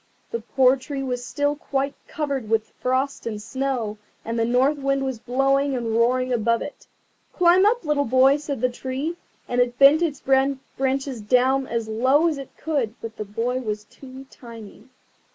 The 0.31 0.39
poor 0.39 0.77
tree 0.77 1.03
was 1.03 1.23
still 1.23 1.55
quite 1.55 1.93
covered 2.07 2.49
with 2.49 2.71
frost 2.81 3.27
and 3.27 3.39
snow, 3.39 3.99
and 4.25 4.39
the 4.39 4.45
North 4.45 4.79
Wind 4.79 5.05
was 5.05 5.19
blowing 5.19 5.75
and 5.75 5.93
roaring 5.95 6.33
above 6.33 6.63
it. 6.63 6.87
"Climb 7.35 7.67
up! 7.67 7.83
little 7.85 8.05
boy," 8.05 8.37
said 8.37 8.61
the 8.61 8.69
Tree, 8.69 9.15
and 9.47 9.61
it 9.61 9.77
bent 9.77 10.01
its 10.01 10.19
branches 10.19 11.21
down 11.21 11.67
as 11.67 11.87
low 11.87 12.27
as 12.27 12.39
it 12.39 12.49
could; 12.57 12.95
but 12.99 13.17
the 13.17 13.25
boy 13.25 13.59
was 13.59 13.83
too 13.83 14.25
tiny. 14.31 14.87